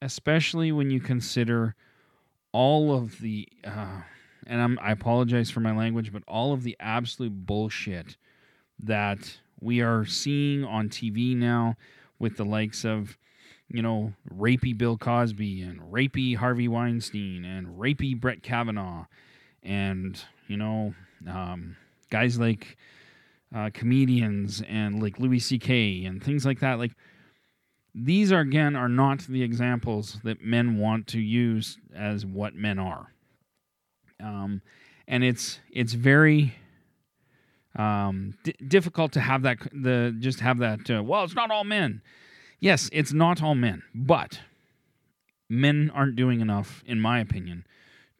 [0.02, 1.74] especially when you consider
[2.52, 4.00] all of the uh,
[4.46, 8.16] and I'm, I apologize for my language, but all of the absolute bullshit
[8.80, 11.76] that we are seeing on TV now
[12.18, 13.16] with the likes of,
[13.68, 19.06] you know, rapey Bill Cosby and rapey Harvey Weinstein and rapey Brett Kavanaugh
[19.62, 20.94] and, you know,
[21.28, 21.76] um,
[22.10, 22.76] guys like
[23.54, 26.04] uh, comedians and like Louis C.K.
[26.04, 26.78] and things like that.
[26.78, 26.92] Like,
[27.94, 32.78] these are again are not the examples that men want to use as what men
[32.78, 33.12] are.
[34.22, 34.62] Um,
[35.08, 36.54] and it's it's very
[37.76, 40.88] um, d- difficult to have that the just have that.
[40.90, 42.02] Uh, well, it's not all men.
[42.60, 44.40] Yes, it's not all men, but
[45.48, 47.66] men aren't doing enough, in my opinion,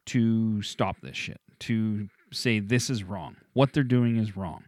[0.06, 1.40] to stop this shit.
[1.60, 3.36] To say this is wrong.
[3.52, 4.64] What they're doing is wrong.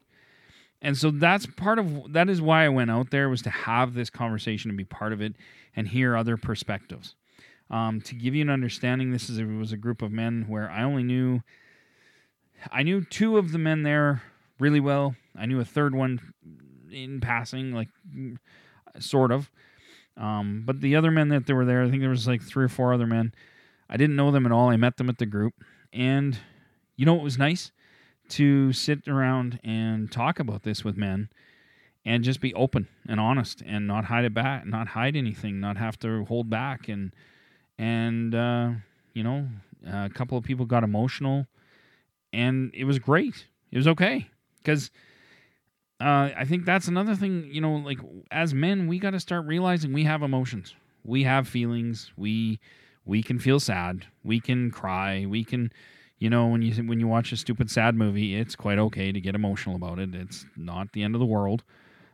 [0.82, 3.94] And so that's part of that is why I went out there was to have
[3.94, 5.34] this conversation and be part of it
[5.76, 7.14] and hear other perspectives.
[7.70, 10.68] Um, to give you an understanding, this is it was a group of men where
[10.68, 11.40] I only knew
[12.70, 14.22] I knew two of the men there
[14.58, 15.14] really well.
[15.36, 16.20] I knew a third one
[16.90, 17.88] in passing, like
[18.98, 19.50] sort of.
[20.16, 22.64] Um, but the other men that they were there, I think there was like three
[22.64, 23.32] or four other men.
[23.88, 24.68] I didn't know them at all.
[24.68, 25.54] I met them at the group,
[25.92, 26.36] and
[26.96, 27.70] you know what was nice
[28.32, 31.28] to sit around and talk about this with men
[32.04, 35.76] and just be open and honest and not hide it back, not hide anything, not
[35.76, 37.12] have to hold back and
[37.78, 38.70] and uh,
[39.14, 39.48] you know
[39.86, 41.46] a couple of people got emotional
[42.32, 43.46] and it was great.
[43.70, 44.90] It was okay because
[46.00, 47.48] uh, I think that's another thing.
[47.50, 47.98] You know, like
[48.30, 52.58] as men, we got to start realizing we have emotions, we have feelings, we
[53.04, 55.72] we can feel sad, we can cry, we can.
[56.22, 59.20] You know, when you when you watch a stupid sad movie, it's quite okay to
[59.20, 60.14] get emotional about it.
[60.14, 61.64] It's not the end of the world.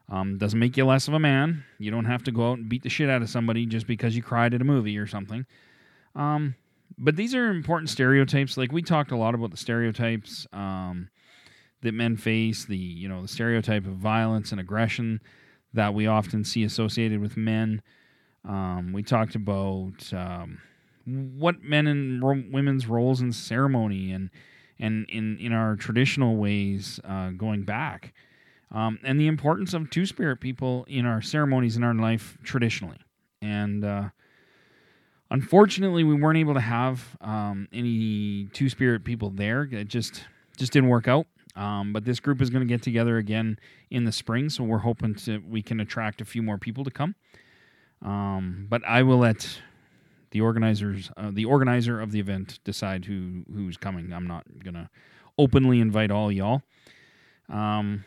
[0.08, 1.62] Um, doesn't make you less of a man.
[1.78, 4.16] You don't have to go out and beat the shit out of somebody just because
[4.16, 5.44] you cried at a movie or something.
[6.16, 6.54] Um,
[6.96, 8.56] but these are important stereotypes.
[8.56, 11.10] Like we talked a lot about the stereotypes um,
[11.82, 12.64] that men face.
[12.64, 15.20] The you know the stereotype of violence and aggression
[15.74, 17.82] that we often see associated with men.
[18.48, 20.62] Um, we talked about um,
[21.08, 24.30] what men and ro- women's roles in ceremony and
[24.78, 28.12] and in in our traditional ways uh, going back,
[28.72, 32.98] um, and the importance of two spirit people in our ceremonies in our life traditionally.
[33.40, 34.08] And uh,
[35.30, 39.62] unfortunately, we weren't able to have um, any two spirit people there.
[39.70, 40.24] It just
[40.56, 41.26] just didn't work out.
[41.56, 43.58] Um, but this group is going to get together again
[43.90, 46.90] in the spring, so we're hoping to we can attract a few more people to
[46.90, 47.16] come.
[48.00, 49.60] Um, but I will let
[50.30, 54.12] the organizers, uh, the organizer of the event, decide who who's coming.
[54.12, 54.90] I'm not gonna
[55.36, 56.62] openly invite all y'all.
[57.48, 58.04] Um,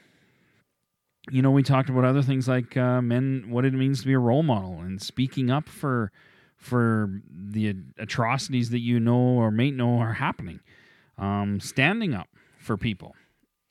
[1.29, 4.13] you know, we talked about other things like uh, men, what it means to be
[4.13, 6.11] a role model, and speaking up for
[6.57, 10.59] for the atrocities that you know or may know are happening.
[11.17, 13.15] Um, standing up for people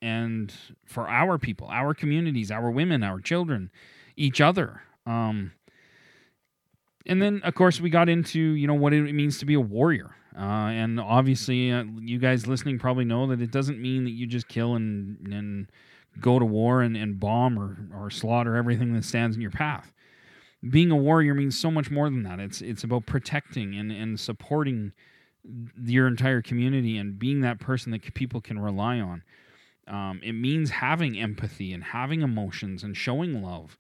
[0.02, 0.52] and
[0.84, 3.70] for our people, our communities, our women, our children,
[4.16, 4.82] each other.
[5.06, 5.52] Um,
[7.06, 9.60] and then, of course, we got into you know what it means to be a
[9.60, 10.14] warrior.
[10.36, 14.26] Uh, and obviously, uh, you guys listening probably know that it doesn't mean that you
[14.26, 15.70] just kill and and
[16.20, 19.92] go to war and, and bomb or, or slaughter everything that stands in your path.
[20.68, 22.38] Being a warrior means so much more than that.
[22.38, 24.92] It's it's about protecting and, and supporting
[25.82, 29.22] your entire community and being that person that people can rely on.
[29.88, 33.78] Um, it means having empathy and having emotions and showing love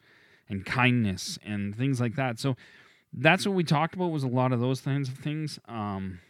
[0.48, 2.38] and kindness and things like that.
[2.38, 2.56] So
[3.12, 5.58] that's what we talked about was a lot of those kinds of things.
[5.68, 6.20] Um,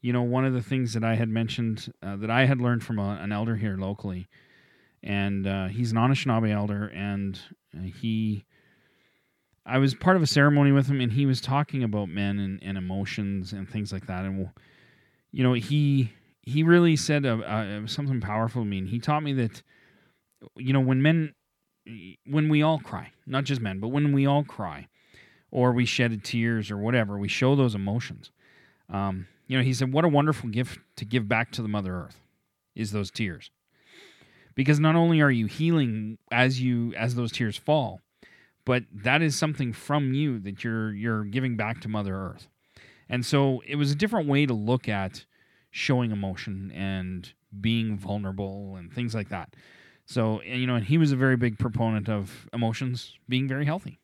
[0.00, 2.84] you know, one of the things that I had mentioned uh, that I had learned
[2.84, 4.28] from a, an elder here locally,
[5.02, 7.38] and uh, he's an Anishinaabe elder, and
[7.76, 8.44] uh, he,
[9.64, 12.62] I was part of a ceremony with him, and he was talking about men and,
[12.62, 14.50] and emotions and things like that, and
[15.32, 19.22] you know, he he really said uh, uh, something powerful to me, and he taught
[19.22, 19.62] me that,
[20.56, 21.34] you know, when men,
[22.24, 24.86] when we all cry, not just men, but when we all cry
[25.50, 27.18] or we shed tears or whatever.
[27.18, 28.30] We show those emotions.
[28.88, 31.94] Um, you know, he said, "What a wonderful gift to give back to the Mother
[31.94, 32.20] Earth
[32.74, 33.50] is those tears,
[34.54, 38.00] because not only are you healing as you as those tears fall,
[38.64, 42.48] but that is something from you that you're you're giving back to Mother Earth."
[43.08, 45.26] And so it was a different way to look at
[45.70, 49.54] showing emotion and being vulnerable and things like that.
[50.06, 54.00] So, you know, and he was a very big proponent of emotions being very healthy.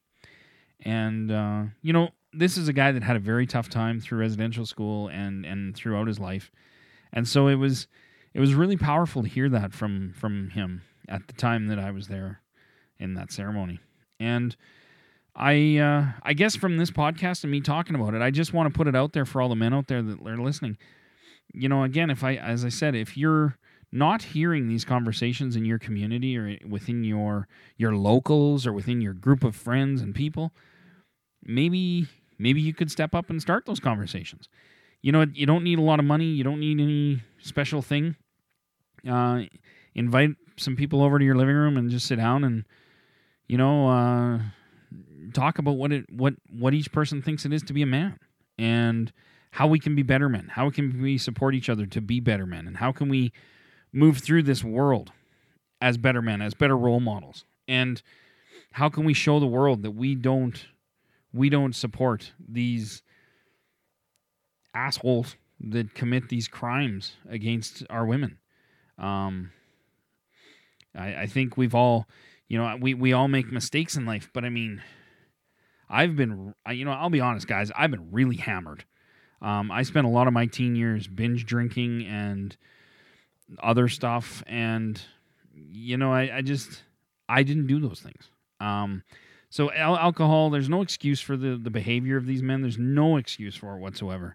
[0.84, 4.18] And uh, you know, this is a guy that had a very tough time through
[4.18, 6.50] residential school and and throughout his life,
[7.12, 7.86] and so it was
[8.34, 11.90] it was really powerful to hear that from from him at the time that I
[11.90, 12.40] was there
[12.98, 13.80] in that ceremony.
[14.18, 14.56] And
[15.34, 18.72] I uh, I guess from this podcast and me talking about it, I just want
[18.72, 20.78] to put it out there for all the men out there that are listening.
[21.52, 23.58] you know, again, if I, as I said, if you're
[23.90, 29.12] not hearing these conversations in your community or within your your locals or within your
[29.12, 30.52] group of friends and people,
[31.44, 32.06] maybe
[32.38, 34.48] maybe you could step up and start those conversations.
[35.00, 36.26] You know, you don't need a lot of money.
[36.26, 38.16] You don't need any special thing.
[39.08, 39.42] Uh,
[39.94, 42.64] invite some people over to your living room and just sit down and,
[43.48, 44.38] you know, uh,
[45.32, 48.16] talk about what it what what each person thinks it is to be a man
[48.58, 49.12] and
[49.52, 50.50] how we can be better men.
[50.52, 53.32] How can we support each other to be better men, and how can we
[53.92, 55.12] move through this world
[55.80, 58.02] as better men, as better role models, and
[58.72, 60.66] how can we show the world that we don't
[61.32, 63.02] we don't support these
[64.74, 68.38] assholes that commit these crimes against our women.
[68.98, 69.50] Um,
[70.94, 72.06] I, I think we've all,
[72.48, 74.82] you know, we, we all make mistakes in life, but I mean,
[75.88, 78.84] I've been, you know, I'll be honest, guys, I've been really hammered.
[79.40, 82.56] Um, I spent a lot of my teen years binge drinking and
[83.62, 85.00] other stuff, and
[85.54, 86.82] you know, I, I just,
[87.28, 88.30] I didn't do those things.
[88.60, 89.02] Um,
[89.52, 92.62] so al- alcohol, there's no excuse for the the behavior of these men.
[92.62, 94.34] There's no excuse for it whatsoever.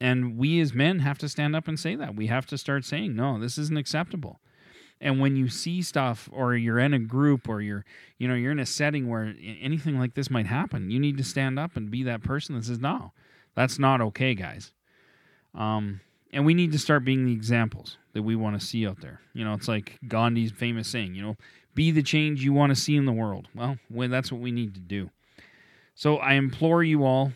[0.00, 2.16] And we as men have to stand up and say that.
[2.16, 4.40] We have to start saying, no, this isn't acceptable.
[5.00, 7.84] And when you see stuff or you're in a group or you're,
[8.18, 11.24] you know, you're in a setting where anything like this might happen, you need to
[11.24, 13.12] stand up and be that person that says, no,
[13.54, 14.72] that's not okay, guys.
[15.54, 16.00] Um,
[16.32, 19.20] and we need to start being the examples that we want to see out there.
[19.32, 21.36] You know, it's like Gandhi's famous saying, you know,
[21.74, 23.48] be the change you want to see in the world.
[23.54, 25.10] Well, that's what we need to do.
[25.94, 27.32] So I implore you all,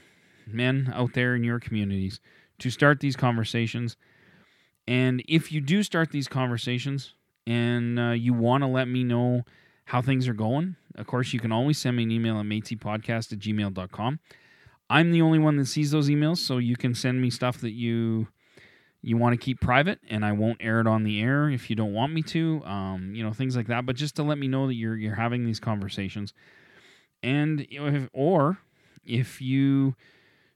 [0.47, 2.21] men out there in your communities,
[2.59, 3.97] to start these conversations.
[4.87, 7.15] And if you do start these conversations
[7.47, 9.43] and uh, you want to let me know
[9.85, 13.33] how things are going, of course, you can always send me an email at mateypodcast
[13.33, 14.21] at gmail.com.
[14.91, 17.73] I'm the only one that sees those emails, so you can send me stuff that
[17.73, 18.29] you
[19.03, 21.77] you want to keep private, and I won't air it on the air if you
[21.77, 22.63] don't want me to.
[22.65, 23.87] Um, you know, things like that.
[23.87, 26.35] But just to let me know that you're you're having these conversations,
[27.23, 28.59] and if, or
[29.05, 29.95] if you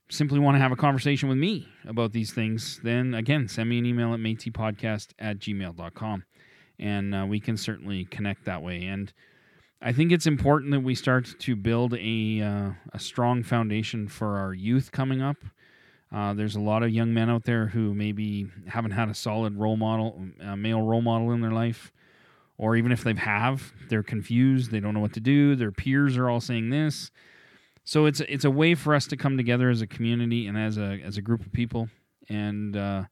[0.09, 3.79] simply want to have a conversation with me about these things, then again, send me
[3.79, 6.23] an email at mateypodcast at gmail.com
[6.79, 8.83] and uh, we can certainly connect that way.
[8.83, 9.11] And
[9.81, 14.37] I think it's important that we start to build a, uh, a strong foundation for
[14.37, 15.37] our youth coming up.
[16.13, 19.57] Uh, there's a lot of young men out there who maybe haven't had a solid
[19.57, 21.91] role model, a male role model in their life,
[22.57, 24.69] or even if they have, they're confused.
[24.69, 25.55] They don't know what to do.
[25.55, 27.09] Their peers are all saying this
[27.85, 30.77] so it's it's a way for us to come together as a community and as
[30.77, 31.89] a as a group of people
[32.29, 33.03] and uh,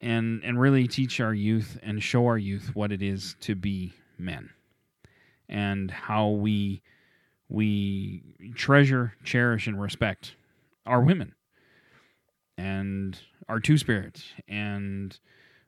[0.00, 3.94] and and really teach our youth and show our youth what it is to be
[4.18, 4.50] men
[5.48, 6.82] and how we
[7.48, 8.22] we
[8.54, 10.34] treasure, cherish, and respect
[10.86, 11.34] our women
[12.60, 15.18] and our two spirits and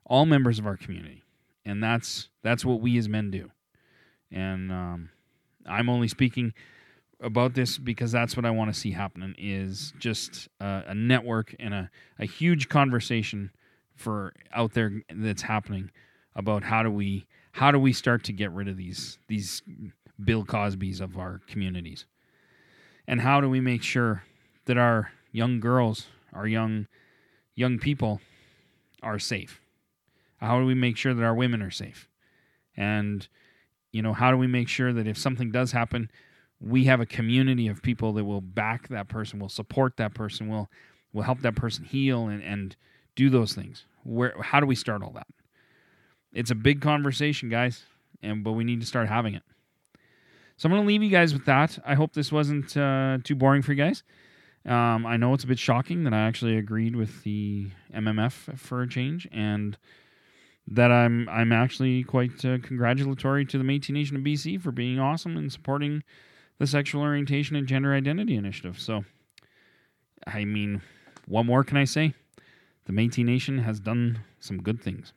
[0.04, 1.22] all members of our community,
[1.64, 3.50] and that's that's what we as men do.
[4.30, 5.10] And um,
[5.66, 6.52] I'm only speaking
[7.20, 11.54] about this because that's what I want to see happening is just a, a network
[11.58, 13.50] and a, a huge conversation
[13.94, 15.90] for out there that's happening
[16.34, 19.62] about how do we how do we start to get rid of these these
[20.22, 22.04] Bill Cosbys of our communities
[23.06, 24.24] and how do we make sure
[24.66, 26.86] that our young girls our young
[27.54, 28.20] young people
[29.02, 29.60] are safe
[30.38, 32.08] how do we make sure that our women are safe
[32.76, 33.28] and
[33.92, 36.08] you know how do we make sure that if something does happen
[36.62, 40.48] we have a community of people that will back that person, will support that person,
[40.48, 40.70] will
[41.12, 42.76] will help that person heal and, and
[43.16, 43.84] do those things.
[44.04, 45.26] Where how do we start all that?
[46.32, 47.82] It's a big conversation, guys,
[48.22, 49.42] and but we need to start having it.
[50.56, 51.78] So I'm going to leave you guys with that.
[51.84, 54.04] I hope this wasn't uh, too boring for you guys.
[54.64, 58.82] Um, I know it's a bit shocking that I actually agreed with the MMF for
[58.82, 59.76] a change, and
[60.68, 65.00] that I'm I'm actually quite uh, congratulatory to the Métis Nation of BC for being
[65.00, 66.04] awesome and supporting
[66.58, 68.78] the Sexual Orientation and Gender Identity Initiative.
[68.78, 69.04] So,
[70.26, 70.80] I mean,
[71.26, 72.14] what more can I say?
[72.84, 75.12] The Métis Nation has done some good things.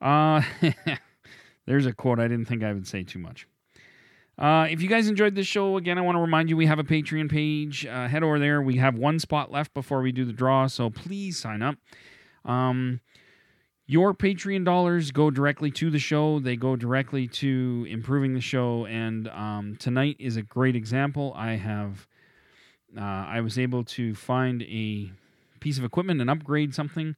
[0.00, 0.42] Uh,
[1.66, 3.46] there's a quote I didn't think I would say too much.
[4.38, 6.78] Uh, if you guys enjoyed this show, again, I want to remind you we have
[6.78, 7.86] a Patreon page.
[7.86, 8.62] Uh, head over there.
[8.62, 11.76] We have one spot left before we do the draw, so please sign up.
[12.44, 13.00] Um,
[13.86, 16.40] your Patreon dollars go directly to the show.
[16.40, 18.86] They go directly to improving the show.
[18.86, 21.34] And um, tonight is a great example.
[21.36, 22.06] I have,
[22.96, 25.12] uh, I was able to find a
[25.60, 27.16] piece of equipment and upgrade something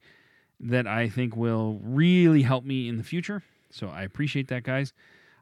[0.59, 3.41] that I think will really help me in the future.
[3.71, 4.93] So I appreciate that, guys.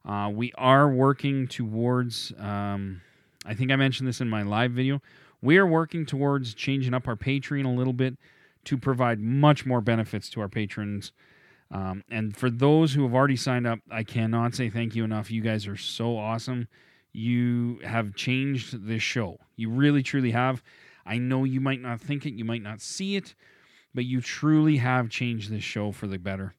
[0.05, 3.01] Uh, we are working towards, um,
[3.45, 5.01] I think I mentioned this in my live video.
[5.41, 8.17] We are working towards changing up our Patreon a little bit
[8.65, 11.11] to provide much more benefits to our patrons.
[11.71, 15.31] Um, and for those who have already signed up, I cannot say thank you enough.
[15.31, 16.67] You guys are so awesome.
[17.11, 19.37] You have changed this show.
[19.55, 20.63] You really, truly have.
[21.05, 23.35] I know you might not think it, you might not see it,
[23.93, 26.55] but you truly have changed this show for the better.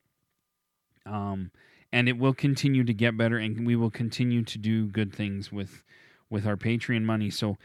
[1.06, 1.50] Um,
[1.94, 5.52] and it will continue to get better, and we will continue to do good things
[5.52, 5.84] with
[6.28, 7.30] with our Patreon money.
[7.30, 7.56] So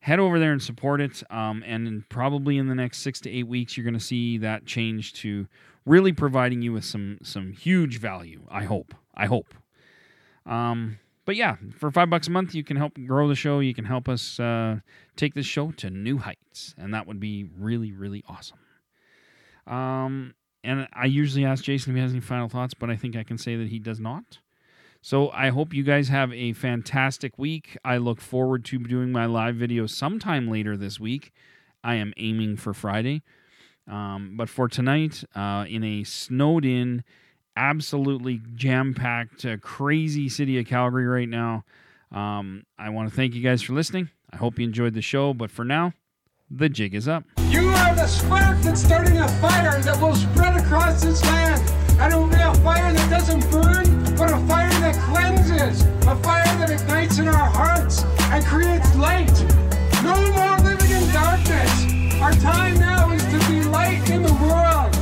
[0.00, 1.22] head over there and support it.
[1.30, 4.64] Um, and probably in the next six to eight weeks, you're going to see that
[4.64, 5.46] change to
[5.84, 8.40] really providing you with some some huge value.
[8.50, 8.94] I hope.
[9.14, 9.52] I hope.
[10.46, 13.60] Um, but yeah, for five bucks a month, you can help grow the show.
[13.60, 14.80] You can help us uh,
[15.14, 18.58] take this show to new heights, and that would be really, really awesome.
[19.66, 23.14] Um, and I usually ask Jason if he has any final thoughts, but I think
[23.16, 24.38] I can say that he does not.
[25.02, 27.76] So I hope you guys have a fantastic week.
[27.84, 31.32] I look forward to doing my live video sometime later this week.
[31.84, 33.22] I am aiming for Friday.
[33.86, 37.04] Um, but for tonight, uh, in a snowed in,
[37.54, 41.64] absolutely jam packed, uh, crazy city of Calgary right now,
[42.10, 44.08] um, I want to thank you guys for listening.
[44.32, 45.34] I hope you enjoyed the show.
[45.34, 45.92] But for now,
[46.50, 47.24] the jig is up
[47.96, 51.62] have a spark that's starting a fire that will spread across this land.
[52.00, 56.16] And it will be a fire that doesn't burn, but a fire that cleanses, a
[56.16, 59.34] fire that ignites in our hearts and creates light.
[60.02, 62.14] No more living in darkness.
[62.20, 64.93] Our time now is to be light in the world.